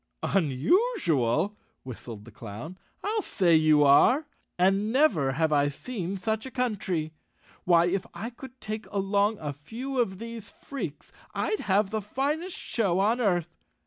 "Unusual," 0.23 1.55
whistled 1.83 2.25
the 2.25 2.31
Clown. 2.31 2.75
"I'll 3.03 3.21
say 3.21 3.55
you 3.55 3.83
are 3.83 4.21
I 4.57 4.65
And 4.65 4.91
never 4.91 5.33
have 5.33 5.53
I 5.53 5.67
seen 5.67 6.17
such 6.17 6.43
a 6.47 6.49
country. 6.49 7.13
Why, 7.65 7.85
if 7.85 8.07
I 8.11 8.31
could 8.31 8.59
take 8.59 8.87
along 8.87 9.37
a 9.37 9.53
few 9.53 9.99
of 9.99 10.17
these 10.17 10.49
freaks, 10.49 11.11
I'd 11.35 11.59
have 11.59 11.91
the 11.91 12.01
finest 12.01 12.57
show 12.57 12.97
on 12.97 13.21
earth." 13.21 13.53